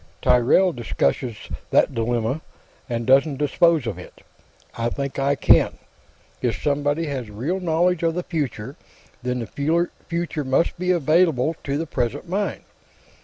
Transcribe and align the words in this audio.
"Tyrrell 0.19 0.73
discusses 0.73 1.37
that 1.69 1.93
dilemma, 1.93 2.41
and 2.89 3.05
doesn't 3.05 3.37
dispose 3.37 3.85
of 3.85 3.99
it. 3.99 4.23
I 4.75 4.89
think 4.89 5.19
I 5.19 5.35
can. 5.35 5.77
If 6.41 6.59
somebody 6.59 7.05
has 7.05 7.29
real 7.29 7.59
knowledge 7.59 8.01
of 8.01 8.15
the 8.15 8.23
future, 8.23 8.77
then 9.21 9.41
the 9.45 9.85
future 10.07 10.43
must 10.43 10.79
be 10.79 10.89
available 10.89 11.55
to 11.65 11.77
the 11.77 11.85
present 11.85 12.27
mind. 12.27 12.63